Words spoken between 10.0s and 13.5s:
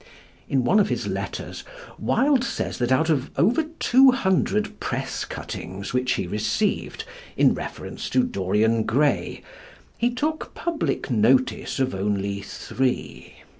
took public notice of only three.